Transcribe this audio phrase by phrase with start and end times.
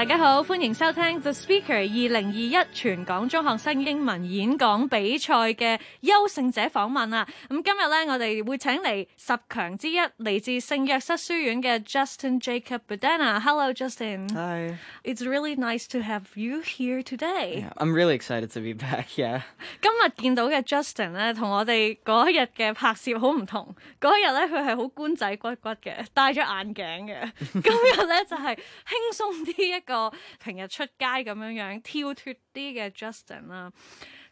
[0.00, 7.26] 大家好，歡迎收聽 The Speaker 二零二一全港中學生英文演講比賽嘅優勝者訪問啊！
[7.48, 14.28] 咁今日咧，我哋會請嚟十強之一，嚟自聖約瑟書院嘅 Justin Jacob Bedana。Hello, Justin.
[14.34, 14.76] Hi.
[15.02, 17.62] It's really nice to have you here today.
[17.64, 19.16] Yeah, I'm really excited to be back.
[19.16, 19.44] Yeah.
[19.80, 23.74] 今日見到嘅 Justin 咧，同我哋嗰日嘅拍攝好唔同。
[23.98, 27.32] 嗰日咧，佢係好官仔骨骨嘅，戴咗眼鏡嘅。
[27.52, 29.89] 今日咧就係、輕鬆啲一個
[30.38, 33.72] 平日出街咁样样跳脱啲嘅 Justin 啦。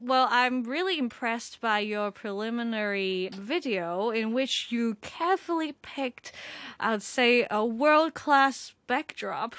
[0.01, 6.33] Well, I'm really impressed by your preliminary video in which you carefully picked,
[6.79, 9.55] I'd say, a world-class backdrop.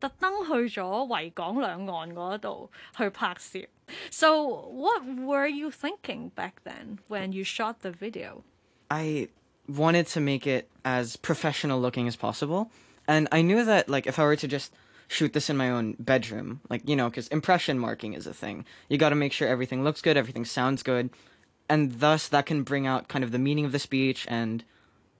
[0.00, 3.68] 特登去咗维港两岸嗰度去拍摄。
[4.10, 8.42] So, what were you thinking back then when you shot the video?
[8.88, 9.28] I
[9.68, 12.70] wanted to make it as professional looking as possible.
[13.06, 14.72] And I knew that, like, if I were to just
[15.09, 18.63] shoot this in my own bedroom, like, you know, because impression marking is a thing.
[18.87, 21.09] You got to make sure everything looks good, everything sounds good.
[21.67, 24.63] And thus, that can bring out kind of the meaning of the speech and,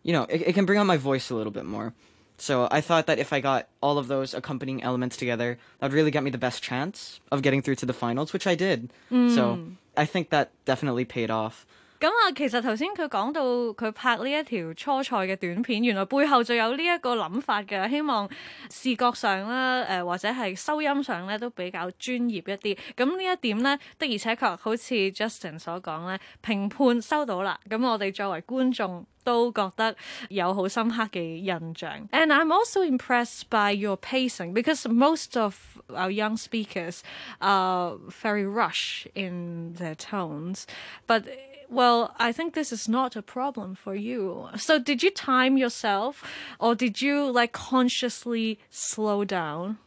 [0.03, 1.93] you know, it, it can bring out my voice a little bit more.
[2.37, 5.93] So I thought that if I got all of those accompanying elements together, that would
[5.93, 8.93] really get me the best chance of getting through to the finals, which I did.
[9.09, 9.75] So mm.
[9.97, 11.65] I think that definitely paid off.
[12.00, 18.28] 咁啊，其實頭先佢講到佢拍呢一條初賽嘅短片，原來背後就有呢一個諗法嘅，希望
[18.70, 22.78] 視覺上啦，誒、或者係收音上咧都比較專業一啲。
[22.96, 29.06] 咁呢一點咧的而且確好似 Justin 所講咧，評判收到啦，咁我哋作為觀眾。
[29.24, 29.96] 都覺得
[30.28, 32.08] 有好深刻嘅印象。
[32.12, 35.56] And I'm also impressed by your pacing because most of
[35.88, 37.00] our young speakers
[37.40, 40.64] are very rush in their tones.
[41.08, 41.24] But
[41.69, 44.49] well, I think this is not a problem for you.
[44.57, 46.23] So did you time yourself
[46.59, 49.77] or did you like consciously slow down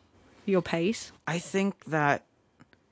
[0.47, 1.13] your pace?
[1.27, 2.25] I think that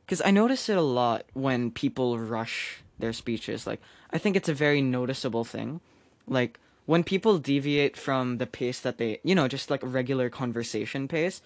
[0.05, 3.67] because I notice it a lot when people rush their speeches.
[3.67, 3.81] Like,
[4.13, 5.81] I think it's a very noticeable thing.
[6.27, 10.29] Like, when people deviate from the pace that they, you know, just like a regular
[10.29, 11.43] conversation pace,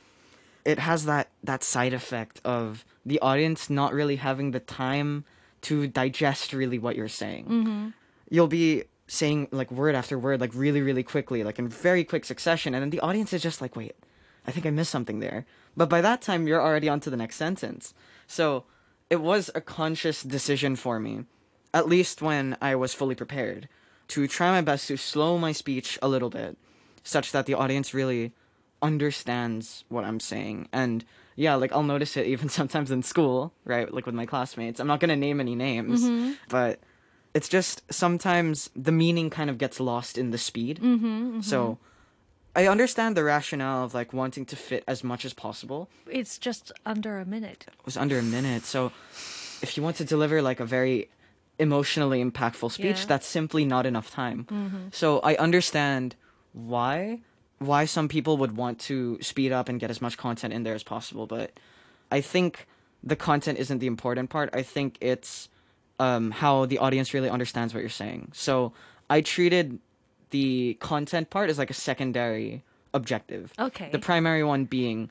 [0.64, 5.24] it has that that side effect of the audience not really having the time
[5.64, 7.44] to digest really what you're saying.
[7.44, 7.88] Mm-hmm.
[8.30, 12.24] You'll be saying like word after word like really really quickly like in very quick
[12.24, 13.94] succession and then the audience is just like wait
[14.46, 15.46] I think I missed something there.
[15.76, 17.94] But by that time, you're already on to the next sentence.
[18.26, 18.64] So
[19.10, 21.24] it was a conscious decision for me,
[21.72, 23.68] at least when I was fully prepared,
[24.08, 26.56] to try my best to slow my speech a little bit,
[27.02, 28.32] such that the audience really
[28.84, 30.68] understands what I'm saying.
[30.72, 33.92] And yeah, like I'll notice it even sometimes in school, right?
[33.92, 34.78] Like with my classmates.
[34.78, 36.32] I'm not going to name any names, mm-hmm.
[36.48, 36.78] but
[37.32, 40.78] it's just sometimes the meaning kind of gets lost in the speed.
[40.78, 41.40] Mm-hmm, mm-hmm.
[41.40, 41.78] So
[42.54, 45.88] I understand the rationale of like wanting to fit as much as possible.
[46.08, 47.64] It's just under a minute.
[47.66, 48.92] It was under a minute, so
[49.62, 51.08] if you want to deliver like a very
[51.58, 53.06] emotionally impactful speech, Yeah.
[53.06, 54.90] that's simply not enough time.
[54.92, 56.16] So I understand
[56.52, 57.22] why
[57.58, 60.74] why some people would want to speed up and get as much content in there
[60.74, 61.52] as possible, but
[62.10, 62.66] I think
[63.02, 64.50] the content isn't the important part.
[64.52, 65.48] I think it's
[65.98, 68.32] um, how the audience really understands what you're saying.
[68.32, 68.72] So
[69.08, 69.78] I treated
[70.30, 73.52] the content part as like a secondary objective.
[73.58, 73.88] Okay.
[73.90, 75.10] The primary one being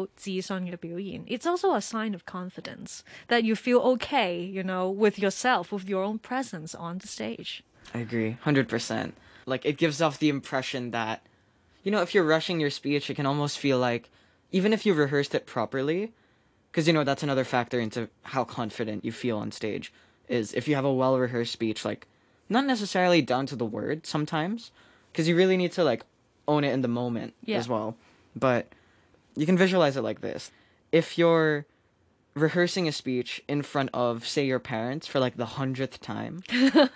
[0.16, 1.24] 自信嘅表现。
[1.26, 6.02] It's also a sign of confidence that you feel okay, you know, with yourself, with your
[6.04, 7.62] own presence on the stage.
[7.94, 9.12] I agree, 100%.
[9.46, 11.22] Like, it gives off the impression that,
[11.84, 14.10] you know, if you're rushing your speech, it can almost feel like,
[14.50, 16.12] even if you rehearsed it properly,
[16.70, 19.92] because, you know, that's another factor into how confident you feel on stage,
[20.28, 22.06] is if you have a well rehearsed speech, like,
[22.48, 24.72] not necessarily down to the word sometimes,
[25.12, 26.04] because you really need to, like,
[26.48, 27.58] own it in the moment Yeah.
[27.58, 27.96] as well.
[28.34, 28.66] But
[29.35, 30.51] you can visualize it like this
[30.91, 31.65] if you're
[32.35, 36.41] rehearsing a speech in front of, say, your parents for like the hundredth time,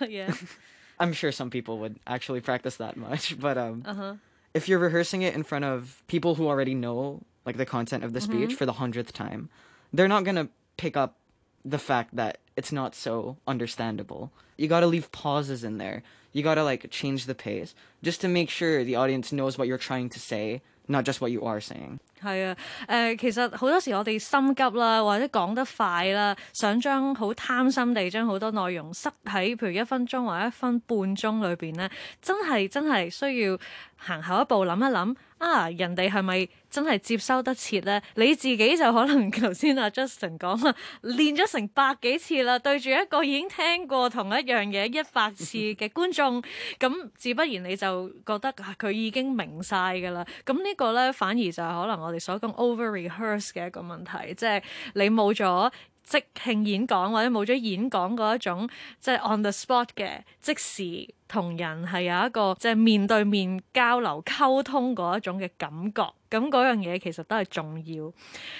[0.08, 0.32] yeah.
[0.98, 4.14] I'm sure some people would actually practice that much, but um, Uh-huh.
[4.54, 8.12] if you're rehearsing it in front of people who already know like the content of
[8.12, 8.56] the speech Mm-hmm.
[8.56, 9.48] for the hundredth time,
[9.92, 11.16] they're not gonna pick up
[11.64, 14.30] the fact that it's not so understandable.
[14.56, 16.02] You gotta leave pauses in there.
[16.32, 19.76] You gotta like change the pace just to make sure the audience knows what you're
[19.78, 21.99] trying to say, not just what you are saying.
[22.21, 22.55] 係啊，
[22.87, 31.89] 誒、其實好多時我哋心急啦，或者講得快啦，想將好貪心地將好多內容塞喺譬如一分鐘或者一分半鐘裏邊咧，
[32.21, 33.57] 真係真係需要
[33.97, 38.01] 行後一步諗一諗 啊，人哋係咪真係接收得切咧？
[38.15, 46.41] 你自己就可能頭先阿 Justin 講啦，練咗成百幾次啦，對住一個已經聽過同一樣嘢一百次嘅觀眾，
[46.79, 50.25] 咁自不然你就覺得啊佢已經明晒㗎啦。
[50.45, 54.61] 咁呢個咧反而就係可能我哋所講 over rehearse 嘅一個問題，即係
[54.95, 55.71] 你冇咗。
[56.05, 58.69] 即兴演讲或者冇咗演讲嗰一种
[58.99, 68.11] 即系 on the spot 嘅即时同人系有一个即系面对面交流沟通嗰一种嘅感觉，咁嗰样嘢其实都系重要。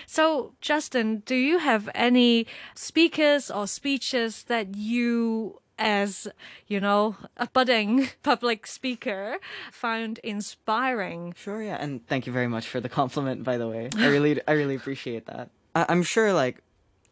[0.07, 2.45] So Justin, do you have any
[2.75, 6.27] speakers or speeches that you as
[6.67, 9.39] you know a budding public speaker
[9.73, 13.89] found inspiring Sure, yeah, and thank you very much for the compliment, by the way.
[13.97, 15.49] I really, I really appreciate that.
[15.75, 16.61] I- I'm sure, like,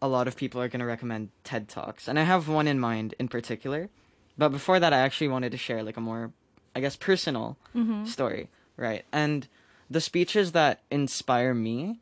[0.04, 3.14] a lot of people are gonna recommend TED Talks, and I have one in mind
[3.18, 3.88] in particular.
[4.36, 6.30] But before that, I actually wanted to share like a more,
[6.76, 8.04] I guess, personal mm-hmm.
[8.04, 9.06] story, right?
[9.12, 9.48] And
[9.88, 12.00] the speeches that inspire me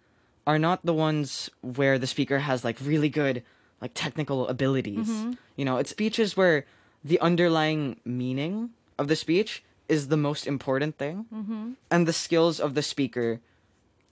[0.48, 3.44] are not the ones where the speaker has like really good,
[3.80, 5.06] like technical abilities.
[5.06, 5.32] Mm-hmm.
[5.54, 6.66] You know, it's speeches where
[7.04, 11.78] the underlying meaning of the speech is the most important thing, mm-hmm.
[11.88, 13.38] and the skills of the speaker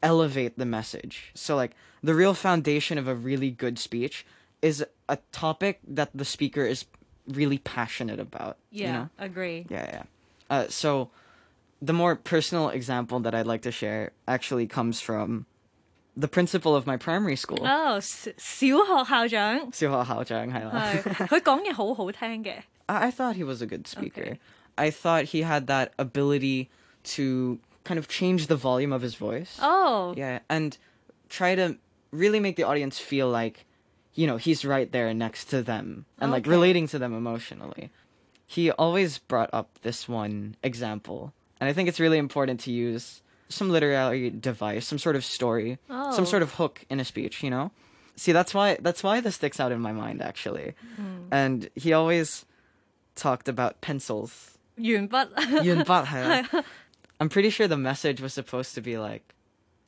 [0.02, 1.32] elevate the message.
[1.34, 1.72] So like
[2.04, 4.26] the real foundation of a really good speech
[4.62, 6.86] is a topic that the speaker is
[7.28, 8.58] really passionate about.
[8.72, 9.10] yeah You know?
[9.20, 10.04] agree Yeah, yeah.
[10.50, 11.10] Uh, so
[11.82, 15.46] the more personal example that I'd like to share actually comes from
[16.18, 17.66] the principal of my primary school.
[17.66, 20.72] 哦小小学校长小学校长系啦。
[20.94, 22.62] 系佢讲嘢好好听嘅。
[22.88, 24.22] I, I thought he was a good speaker.
[24.22, 24.40] Okay.
[24.78, 26.70] I thought he had that ability
[27.16, 27.60] to
[27.90, 29.58] kind of change the volume of his voice.
[29.62, 30.78] Oh, Yeah, and
[31.30, 31.78] try to
[32.12, 33.66] really make the audience feel like,
[34.14, 36.52] you know, he's right there next to them and like Okay.
[36.52, 37.90] relating to them emotionally.
[38.48, 43.22] He always brought up this one example, and I think it's really important to use
[43.50, 46.12] some literary device, some sort of story, Oh.
[46.16, 47.72] some sort of hook in a speech, you know?
[48.16, 50.74] See, that's why that's why this sticks out in my mind actually.
[51.32, 52.46] And he always
[53.16, 54.58] talked about pencils.
[54.78, 55.28] 铅笔
[55.64, 56.64] Yunbat, 系啦
[57.21, 59.35] I'm pretty sure the message was supposed to be like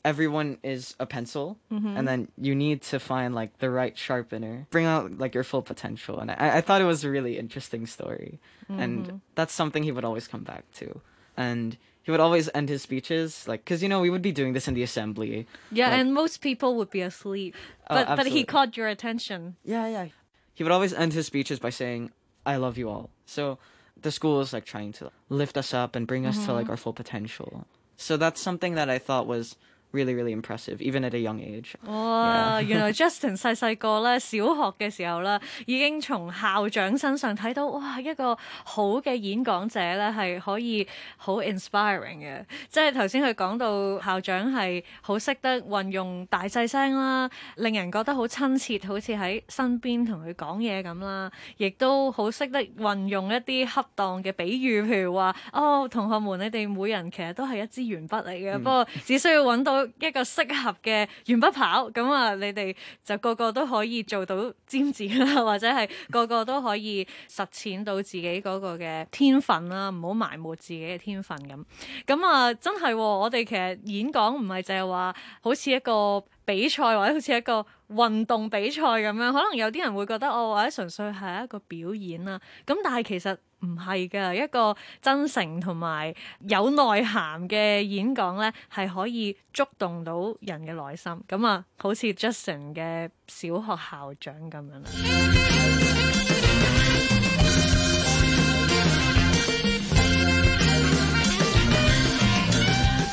[0.05, 1.97] everyone is a pencil mm-hmm.
[1.97, 5.63] and then you need to find like the right sharpener bring out like your full
[5.63, 9.17] potential and i, I thought it was a really interesting story and mm-hmm.
[9.37, 11.01] that's something he would always come back to
[11.37, 14.53] and he would always end his speeches like because you know we would be doing
[14.53, 17.55] this in the assembly Yeah, like- and most people would be asleep.
[17.89, 19.57] Oh, But but he caught your attention.
[19.65, 20.09] Yeah, yeah.
[20.55, 22.11] He would always end his speeches by saying,
[22.45, 23.59] "I love you all." So
[24.03, 26.71] the school is like trying to lift us up and bring us to like mm-hmm.
[26.73, 27.67] our full potential.
[27.97, 29.57] So that's something that I thought was
[29.94, 31.74] really, really impressive, even at a young age.
[31.86, 32.62] 哇！
[32.62, 38.00] 原來 Justin 細細個咧，小學嘅時候咧，已經從校長身上睇到，哇！
[38.00, 42.46] 一個好嘅演講者咧，係可以好 inspiring 嘅。
[42.68, 51.32] 即係頭先佢講到校長係好識得運用大細聲啦，令人覺得好親切，好似喺身邊同佢講嘢咁啦。
[51.56, 71.64] 亦都好識得運用一啲恰當嘅比喻，譬如話：哦，同學們，你哋每人其實都係一支鉛筆嚟嘅，不過只需要揾到 一個適合嘅鉛筆刨，咁啊，你哋就個個都可以做到尖子啦，或者係個個都可以實踐到自己嗰個嘅天分啦，唔好埋沒自己嘅天分咁。
[72.06, 82.40] 咁啊，真係喎、我哋其實演講唔係淨係話好似一個比賽或者好似一個運動比賽咁樣，可能有啲人會覺得哦，或者純粹係一個表演啦。
[82.66, 86.14] 咁但係其實 唔係㗎，一個真誠同埋
[86.48, 91.12] 有內涵嘅演講咧，係可以觸動到人嘅內心。
[91.28, 95.98] 咁啊，好似 Justin 嘅小學校長咁樣啦。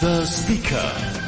[0.01, 1.28] The speaker.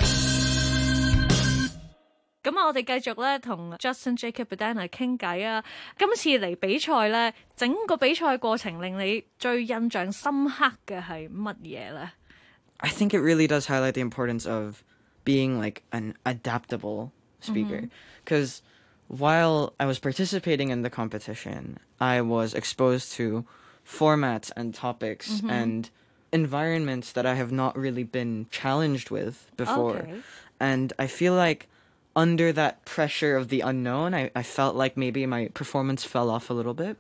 [2.44, 5.64] 咁啊，我哋继续咧同 Justin Jacob Bedana 傾偈啊！
[5.98, 12.12] 今次嚟比賽咧，整個比賽過程令你最印象深刻嘅係乜嘢咧
[12.78, 14.82] ？I think it really does highlight the importance of
[15.24, 17.90] being like an adaptable speaker, mm-hmm.
[18.26, 18.62] because
[19.08, 23.46] while I was participating in the competition, I was exposed to
[23.86, 25.50] formats and topics mm-hmm.
[25.52, 25.90] and
[26.32, 30.08] environments that I have not really been challenged with before.
[30.60, 31.68] And I feel like
[32.15, 36.49] under that pressure of the unknown, I, I felt like maybe my performance fell off
[36.51, 36.97] a little bit.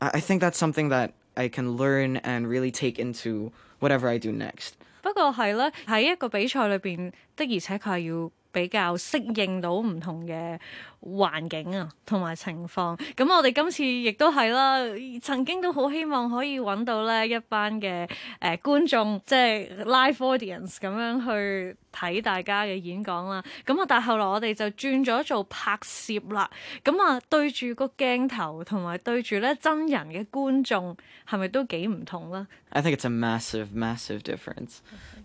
[0.00, 4.18] I, I think that's something that I can learn and really take into whatever I
[4.18, 4.74] do next.
[5.02, 10.56] 不过系啦，喺一个比赛里边的而且确系要 比較適應到唔同嘅
[11.02, 12.96] 環境啊，同埋情況。
[13.16, 14.78] 咁我哋今次亦都係啦，
[15.20, 23.42] 曾經都好希望可以揾到呢一班嘅誒、呃、觀眾，即係 live audience 咁樣去睇大家嘅演講啦。
[23.66, 26.48] 咁啊，但係後來我哋就轉咗做拍攝啦。
[26.84, 30.96] 咁啊，對住個鏡頭同埋對住咧真人嘅觀眾，
[31.28, 32.46] 係咪都幾唔同咧？
[32.70, 34.76] I think it's a massive, massive difference.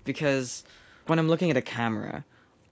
[0.04, 0.62] Because
[1.06, 2.24] when I'm looking at a camera,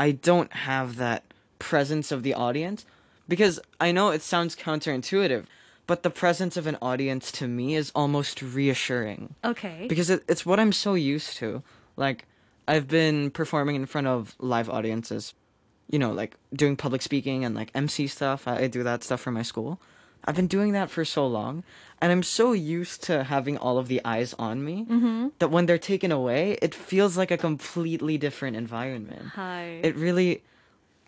[0.02, 1.23] I don't have that
[1.61, 2.85] presence of the audience.
[3.28, 5.44] Because I know it sounds counterintuitive,
[5.87, 9.37] but the presence of an audience to me is almost reassuring.
[9.44, 11.62] OK，Because it, it's what I'm so used to.
[11.97, 12.26] Like,
[12.66, 15.35] I've been performing in front of live audiences,
[15.88, 18.49] you know, like doing public speaking and like MC stuff.
[18.49, 19.80] I, I do that stuff for my school.
[20.25, 21.64] I've been doing that for so long,
[22.00, 25.29] and I'm so used to having all of the eyes on me mm-hmm.
[25.38, 29.33] that when they're taken away, it feels like a completely different environment.
[29.35, 29.81] 係。
[29.83, 30.43] It really,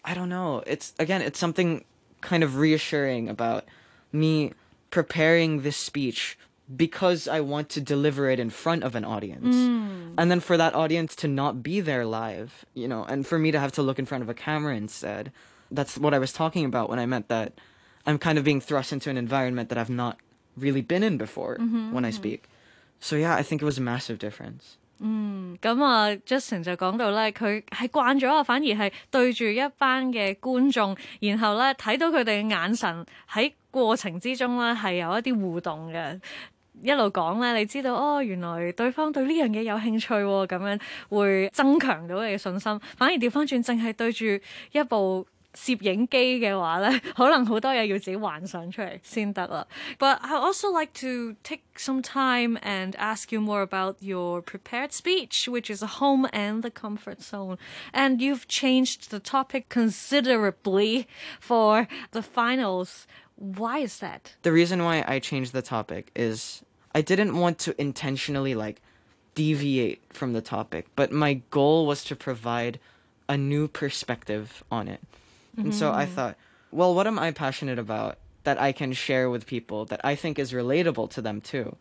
[0.04, 0.62] I don't know.
[0.66, 1.84] It's again, it's something
[2.20, 3.64] kind of reassuring about
[4.12, 4.52] me
[4.90, 6.38] preparing this speech
[6.74, 9.54] because I want to deliver it in front of an audience.
[9.54, 10.14] Mm.
[10.16, 13.50] And then for that audience to not be there live, you know, and for me
[13.50, 15.30] to have to look in front of a camera instead.
[15.70, 17.52] That's what I was talking about when I meant that
[18.05, 20.17] I'm kind of being thrust into an environment that I've not
[20.57, 21.57] really been in before
[21.91, 22.41] when I speak.
[22.99, 24.77] So yeah, I think it was a massive difference.
[25.01, 36.19] 咁啊，Justin 就讲到咧，佢系惯咗啊，反而系对住一班嘅观众，然后咧睇到佢哋嘅眼神喺过程之中咧系有一啲互动嘅。
[36.81, 42.79] 一路讲咧，你知道哦，原来对方对呢样嘢有兴趣喎，咁样会增强到你嘅信心。
[42.97, 44.25] 反而调翻转，净系对住
[44.73, 49.65] 一部 摄影机嘅话咧，可能好多嘢要自己幻想出嚟先得啦。
[49.97, 55.47] But I also like to take some time and ask you more about your prepared speech,
[55.49, 57.57] which is a home and the comfort zone.
[57.91, 61.07] And you've changed the topic considerably
[61.39, 63.07] for the finals.
[63.35, 64.35] Why is that?
[64.43, 66.61] the reason why I changed the topic is
[66.93, 68.81] I didn't want to intentionally like
[69.33, 72.79] deviate from the topic, but my goal was to provide
[73.27, 75.01] a new perspective on it.
[75.56, 76.14] And so I mm-hmm.
[76.14, 76.36] thought,
[76.70, 80.38] well, what am I passionate about that I can share with people that I think
[80.38, 81.76] is relatable to them too?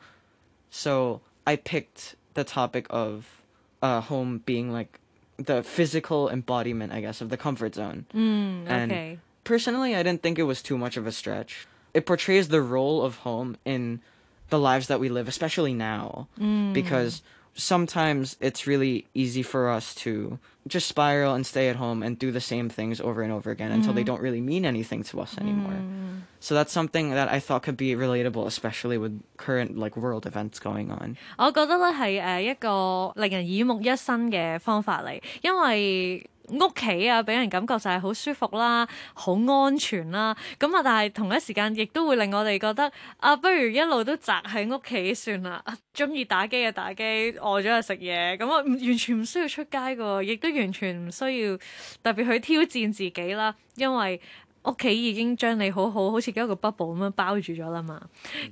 [0.70, 3.42] So I picked the topic of
[3.82, 5.00] uh, home being like
[5.38, 8.06] the physical embodiment, I guess, of the comfort zone.
[8.14, 9.20] Mm, and okay.
[9.44, 11.68] personally, I didn't think it was too much of a stretch.
[11.94, 14.02] It portrays the role of home in
[14.50, 16.74] the lives that we live, especially now, mm.
[16.74, 17.22] because
[17.55, 20.39] sometimes it's really easy for us to
[20.69, 23.73] just spiral and stay at home and do the same things over and over again
[23.73, 25.81] until they don't really mean anything to us anymore.
[26.41, 30.61] So that's something that I thought could be relatable, especially with current like world events
[30.61, 31.17] going on.
[31.37, 45.63] 我觉得咧系诶一个令人耳目一新嘅方法嚟，因为 屋企啊俾人感覺就係好舒服啦、好安全啦，咁啊但係同一時間亦都會令我哋覺得啊，不如一路都宅喺屋企算啦，
[45.93, 51.59] 中意打機嘅打機，餓咗就食嘢，咁啊唔完全唔需要出街嘅喎，亦都完全唔需要
[52.03, 54.21] 特別去挑戰自己啦，因為。
[54.65, 58.01] 屋企已經將你好好好似一個 bubble 咁樣包住咗啦嘛，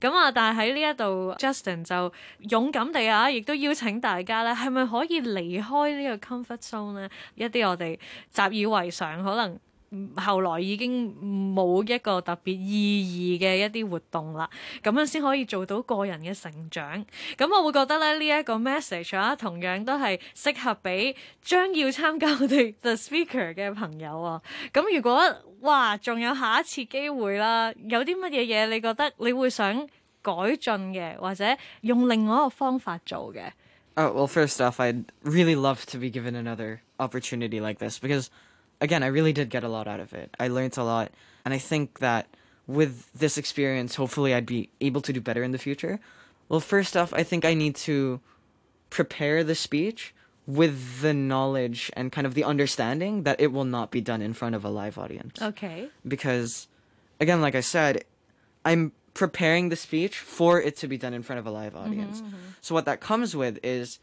[0.01, 2.13] 咁啊，但係喺呢一度，Justin 就
[2.51, 7.11] 勇敢地啊，亦都邀請大家咧，係咪可以離開呢個 comfort zone 咧？
[7.35, 7.99] 一啲我哋
[8.33, 9.61] 習以為常，可能嗯
[10.17, 11.15] 後來已經
[11.55, 14.51] 冇一個特別意義嘅一啲活動啦，
[14.83, 17.05] 咁樣先可以做到個人嘅成長。
[17.39, 24.43] 咁我會覺得咧，呢、一個 message 啊，同樣都係適合俾將要參加我哋 The Speaker 嘅朋友啊。
[24.73, 25.23] 咁如果
[25.61, 29.87] 哇，仲有下一次機會啦，有啲乜嘢嘢你覺得你會想
[30.21, 33.51] 改進嘅，或者用另外一個方法做嘅？
[33.99, 38.27] Oh, well, first off, I'd really love to be given another opportunity like this because,
[38.82, 40.36] again, I really did get a lot out of it.
[40.40, 41.12] I learned a lot,
[41.46, 42.28] and I think that
[42.68, 46.00] with this experience, hopefully, I'd be able to do better in the future.
[46.50, 48.20] Well, first off, I think I need to
[48.90, 50.14] prepare the speech
[50.46, 54.34] with the knowledge and kind of the understanding that it will not be done in
[54.34, 55.88] front of a live audience Okay.
[56.06, 56.68] Because,
[57.22, 58.04] again like i said
[58.66, 61.86] i'm preparing the speech for it to be done in front of a live mm-hmm,
[61.86, 62.36] audience mm-hmm.
[62.60, 64.00] so what that comes with is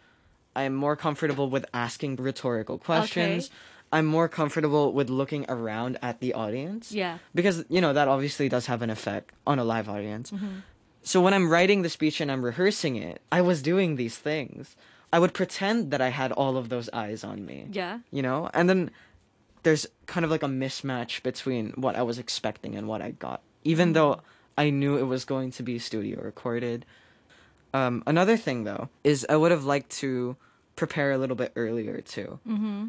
[0.56, 3.50] i'm more comfortable with asking rhetorical questions
[3.92, 7.18] i'm more comfortable with looking around at the audience Yeah.
[7.34, 10.60] because you know that obviously does have an effect on a live audience mm-hmm.
[11.08, 14.76] So when I'm writing the speech and I'm rehearsing it, I was doing these things.
[15.10, 17.66] I would pretend that I had all of those eyes on me.
[17.72, 18.00] Yeah.
[18.10, 18.50] You know?
[18.52, 18.90] And then
[19.62, 23.40] there's kind of like a mismatch between what I was expecting and what I got.
[23.64, 23.94] Even mm-hmm.
[23.94, 24.20] though
[24.58, 26.84] I knew it was going to be studio recorded.
[27.72, 30.36] Um, another thing though is I would have liked to
[30.76, 32.38] prepare a little bit earlier too.
[32.46, 32.86] Mm-hmm.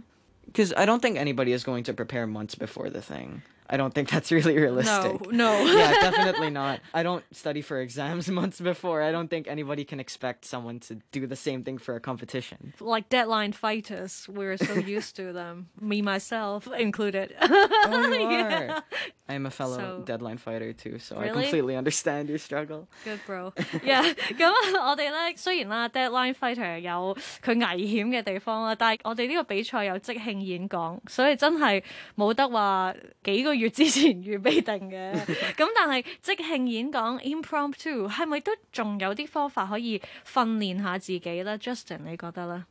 [0.52, 3.44] Because I don't think anybody is going to prepare months before the thing.
[3.72, 5.22] I don't think that's really realistic.
[5.32, 5.66] No, no.
[5.78, 6.80] yeah, definitely not.
[6.92, 9.04] I don't study for exams months before.
[9.04, 12.74] I don't think anybody can expect someone to do the same thing for a competition.
[12.80, 15.70] like deadline fighters, we're so used to them.
[15.80, 17.36] Me myself included.
[17.42, 18.84] Oh, you are.
[19.29, 21.45] I am a fellow So- deadline fighter too, so I Really?
[21.45, 22.87] completely understand your struggle.
[23.05, 24.03] Good bro，yeah
[24.37, 24.47] 咁
[24.79, 31.83] 啊我哋咧虽然啦，deadline fighter 有佢危险嘅地方啦，但系我哋呢个比赛有即兴演讲，所以真系
[32.17, 32.95] 冇得话
[33.25, 35.13] 几个月之前预备定嘅。
[35.55, 41.57] 咁但系即兴演讲 impromptu 系咪都仲有啲方法可以训练下自己咧？
[41.59, 42.65] Justin 你觉得咧？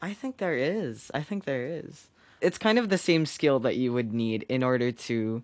[0.00, 1.10] I think there is.
[1.12, 2.08] I think there is.
[2.40, 5.42] It's kind of the same skill that you would need in order to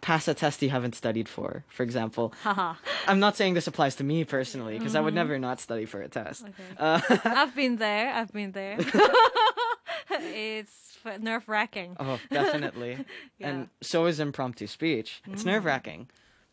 [0.00, 1.64] pass a test you haven't studied for.
[1.68, 5.60] For example, I'm not saying this applies to me personally because I would never not
[5.60, 6.46] study for a test.
[6.78, 8.12] Uh, I've been there.
[8.12, 8.78] I've been there.
[10.10, 11.96] it's nerve wracking.
[11.98, 12.98] Oh, definitely.
[13.38, 13.48] Yeah.
[13.48, 15.20] And so is impromptu speech.
[15.26, 16.08] It's nerve wracking.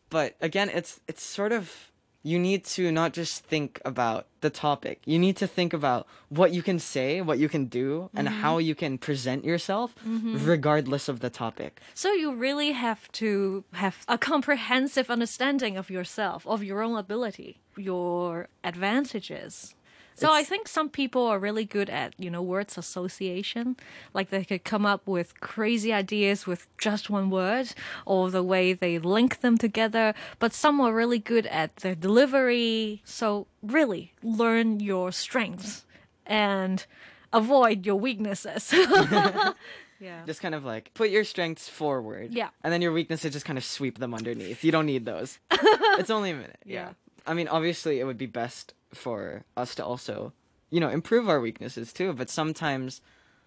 [0.08, 1.92] But again, it's it's sort of
[2.22, 5.00] you need to not just think about the topic.
[5.04, 8.40] You need to think about what you can say, what you can do, and mm-hmm.
[8.40, 10.36] how you can present yourself mm-hmm.
[10.44, 11.80] regardless of the topic.
[11.94, 17.60] So you really have to have a comprehensive understanding of yourself, of your own ability,
[17.76, 19.74] your advantages.
[20.20, 23.76] So I think some people are really good at, you know, words association.
[24.12, 27.72] Like they could come up with crazy ideas with just one word
[28.04, 30.14] or the way they link them together.
[30.38, 33.00] But some are really good at their delivery.
[33.04, 35.86] So really learn your strengths
[36.26, 36.84] and
[37.32, 38.72] avoid your weaknesses.
[40.00, 40.24] yeah.
[40.26, 42.34] Just kind of like put your strengths forward.
[42.34, 42.50] Yeah.
[42.62, 44.64] And then your weaknesses just kind of sweep them underneath.
[44.64, 45.38] You don't need those.
[45.50, 46.58] it's only a minute.
[46.66, 46.74] Yeah.
[46.74, 46.92] Yeah.
[47.26, 50.32] I mean, obviously, it would be best for us to also,
[50.70, 52.12] you know, improve our weaknesses too.
[52.12, 53.00] But sometimes,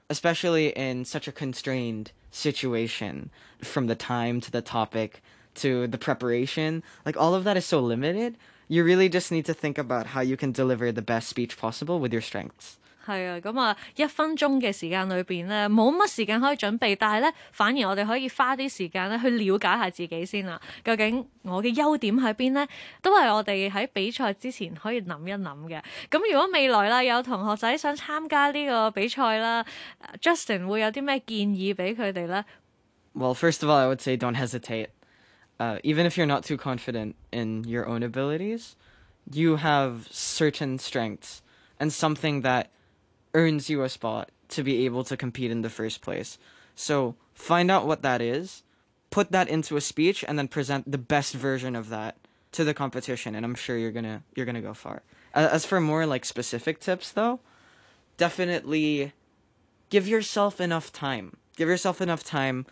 [0.09, 3.29] especially in such a constrained situation,
[3.61, 5.21] from the time to the topic
[5.55, 8.37] to the preparation, like all of that is so limited.
[8.67, 11.99] You really just need to think about how you can deliver the best speech possible
[11.99, 12.77] with your strengths.
[13.06, 20.60] 係啊，咁啊一分鐘嘅時間裏邊咧，冇乜時間可以準備，但係咧反而我哋可以花啲時間咧去了解下自己先啦。
[20.84, 22.66] 究竟我嘅優點喺邊呢？
[23.00, 25.82] 都係我哋喺比賽之前可以諗一諗嘅。
[26.10, 29.64] 咁如果未來啦有同學仔想參加呢個比賽啦，
[30.20, 32.44] Justin 會有啲咩建議俾佢哋咧？
[33.14, 34.88] Well, first of all, I would say don't hesitate.
[35.58, 38.74] Uh, even if you're not too confident in your own abilities,
[39.32, 41.38] you have certain strengths
[41.80, 42.66] and something that
[43.33, 46.37] earns you a spot to be able to compete in the first place.
[46.75, 48.63] So find out what that is,
[49.09, 52.17] put that into a speech, and then present the best version of that
[52.51, 53.35] to the competition.
[53.35, 55.01] And I'm sure you're gonna you're gonna go far.
[55.33, 57.39] As for more like specific tips, though,
[58.17, 59.13] definitely
[59.89, 61.37] give yourself enough time.
[61.55, 62.65] Give yourself enough time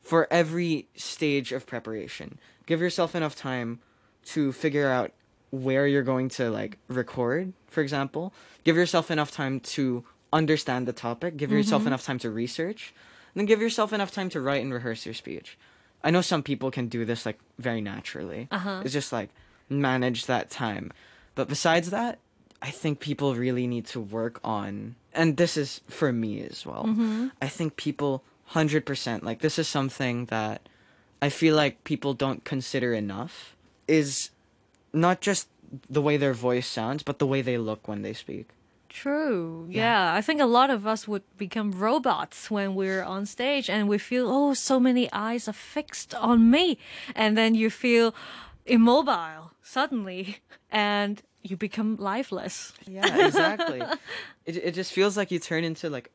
[0.00, 2.38] for every stage of preparation.
[2.66, 3.80] Give yourself enough time
[4.26, 5.12] to figure out
[5.52, 8.34] where you're going to like record, for example.
[8.64, 11.36] Give yourself enough time to understand the topic.
[11.36, 11.88] Give yourself mm-hmm.
[11.88, 12.92] enough time to research.
[13.32, 15.56] And then give yourself enough time to write and rehearse your speech.
[16.02, 18.48] I know some people can do this like very naturally.
[18.50, 18.80] Uh-huh.
[18.82, 19.30] It's just like
[19.68, 20.90] manage that time.
[21.34, 22.18] But besides that,
[22.60, 26.84] I think people really need to work on, and this is for me as well.
[26.84, 27.28] Mm-hmm.
[27.40, 30.68] I think people, 100%, like, this is something that
[31.20, 33.56] I feel like people don't consider enough,
[33.88, 34.30] is
[34.92, 35.48] not just
[35.88, 38.48] the way their voice sounds, but the way they look when they speak.
[38.88, 39.66] True.
[39.70, 40.12] Yeah.
[40.12, 43.96] I think a lot of us would become robots when we're on stage and we
[43.96, 46.76] feel, oh, so many eyes are fixed on me.
[47.14, 48.14] And then you feel
[48.66, 50.38] immobile suddenly
[50.70, 52.72] and you become lifeless.
[52.86, 53.80] Yeah, exactly.
[54.46, 56.10] it, it just feels like you turn into, like,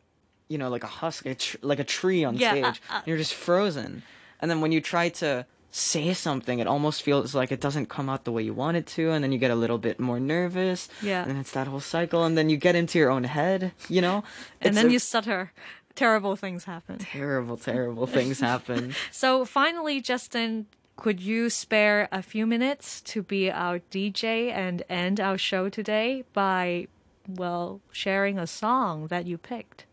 [0.48, 2.82] you know, like a husk, a tr- like a tree on Yeah, stage.
[2.90, 3.02] uh, uh.
[3.06, 4.04] you're just frozen.
[4.40, 8.10] And then when you try to say something, it almost feels like it doesn't come
[8.10, 10.20] out the way you want it to, and then you get a little bit more
[10.20, 10.90] nervous.
[11.02, 11.24] Yeah.
[11.28, 14.24] And it's that whole cycle, and then you get into your own head, you know?
[14.62, 15.52] And then a- you stutter.
[15.96, 17.00] Terrible things happen.
[17.00, 18.94] Terrible, terrible things happen.
[19.12, 25.20] So finally, Justin, could you spare a few minutes to be our DJ and end
[25.20, 26.88] our show today by,
[27.28, 29.86] well, sharing a song that you picked?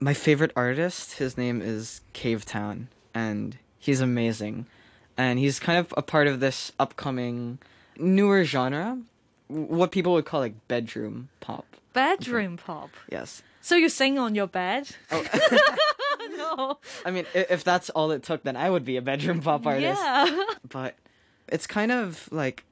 [0.00, 4.66] My favorite artist, his name is Cavetown, and he's amazing.
[5.18, 7.58] And he's kind of a part of this upcoming
[7.98, 8.98] newer genre,
[9.48, 11.66] what people would call like bedroom pop.
[11.92, 12.90] Bedroom pop.
[13.10, 13.42] Yes.
[13.60, 14.88] So you sing on your bed?
[15.10, 15.24] Oh.
[16.36, 16.78] no.
[17.04, 20.00] I mean, if that's all it took, then I would be a bedroom pop artist.
[20.00, 20.44] Yeah.
[20.68, 20.94] But
[21.48, 22.64] it's kind of like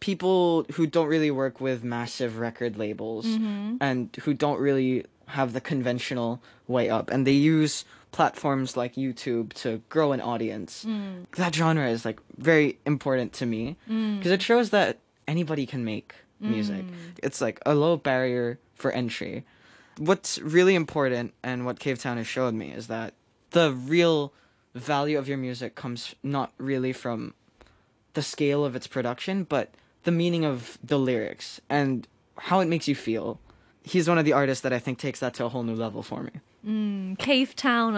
[0.00, 3.76] people who don't really work with massive record labels mm-hmm.
[3.80, 9.52] and who don't really have the conventional way up, and they use platforms like YouTube
[9.54, 10.84] to grow an audience.
[10.84, 11.26] Mm.
[11.36, 14.18] That genre is like very important to me mm.
[14.18, 16.86] because it shows that anybody can make music.
[16.86, 16.94] Mm.
[17.22, 19.44] It's like a low barrier for entry.
[19.98, 23.14] What's really important and what Cavetown has showed me is that
[23.50, 24.32] the real
[24.74, 27.34] value of your music comes not really from
[28.14, 32.88] the scale of its production, but the meaning of the lyrics and how it makes
[32.88, 33.38] you feel
[33.82, 36.02] he's one of the artists that I think takes that to a whole new level
[36.02, 36.32] for me。
[36.62, 37.94] 嗯，Cavetown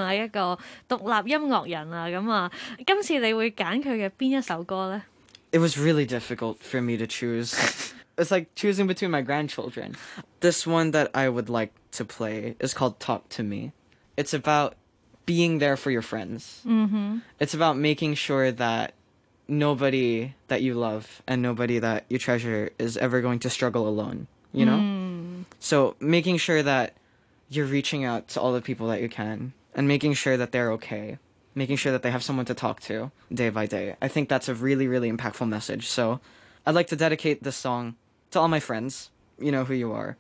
[5.53, 7.55] It was really difficult for me to choose.
[8.19, 9.97] It's like choosing between my grandchildren.
[10.41, 13.73] This one that I would like to play is called Talk to Me.
[14.17, 14.75] It's about
[15.25, 16.61] being there for your friends.
[16.67, 17.19] Mm-hmm.
[17.41, 18.93] It's about making sure that
[19.49, 24.27] nobody that you love and nobody that you treasure is ever going to struggle alone,
[24.53, 24.79] you know?
[24.79, 24.92] Mm.
[25.63, 26.95] So making sure that
[27.49, 30.73] you're reaching out to all the people that you can and making sure that they're
[30.73, 31.19] okay,
[31.55, 33.95] making sure that they have someone to talk to day by day.
[34.03, 35.87] I think that's a really, really impactful message.
[35.87, 36.19] So
[36.67, 37.95] I'd like to dedicate this song
[38.33, 40.17] to all my friends, you know who you are,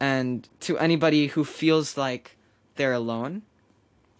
[0.00, 2.38] and to anybody who feels like
[2.76, 3.42] they're alone.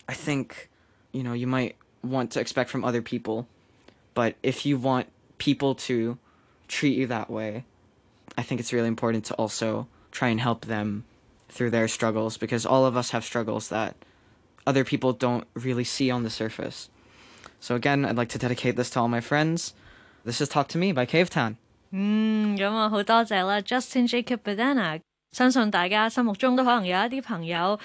[0.07, 0.69] I think,
[1.13, 3.49] you know, you might want to expect from other people,
[4.13, 5.07] but if you want
[5.39, 6.19] people to
[6.69, 7.65] treat you that way,
[8.37, 11.03] I think it's really important to also try and help them
[11.49, 13.95] through their struggles because all of us have struggles that
[14.65, 16.89] other people don't really see on the surface.
[17.61, 19.73] So again, I'd like to dedicate this to all my friends.
[20.25, 21.57] This is Talk to Me by Cavetown。
[21.91, 25.01] 嗯，咁啊好多謝啦，Justin Jacob Bedana。
[25.33, 27.79] 相信大家心目中都可能有一啲朋友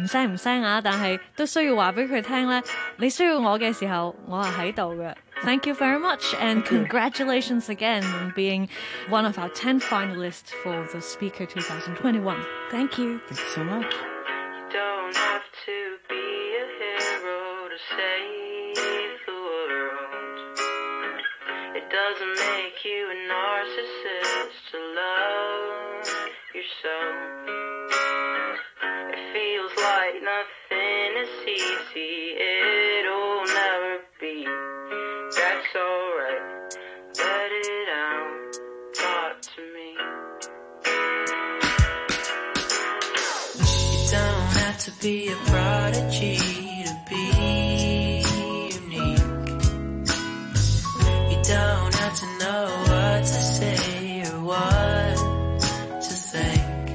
[0.00, 2.62] 唔聲唔聲啊，但係都需要話俾佢聽咧，
[2.98, 5.14] 你需要我嘅時候，我係喺度嘅。
[5.42, 8.68] Thank you very much and congratulations again on being
[9.08, 12.44] one of our 10 finalists for the Speaker 2021.
[12.70, 13.20] Thank you.
[13.28, 13.94] Thank you so much.
[13.94, 20.58] You don't have to be a hero to save the world.
[21.76, 26.06] It doesn't make you a narcissist to love
[26.52, 27.37] yourself.
[45.08, 46.36] Be a prodigy
[46.88, 47.24] to be
[48.76, 49.18] unique.
[51.30, 55.16] You don't have to know what to say or what
[56.06, 56.88] to think.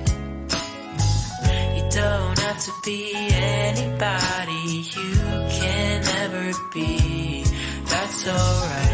[1.78, 4.64] You don't have to be anybody
[4.96, 5.14] you
[5.58, 7.44] can never be.
[7.86, 8.93] That's alright.